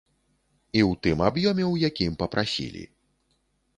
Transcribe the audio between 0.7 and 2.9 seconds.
І ў тым аб'ёме, у якім папрасілі.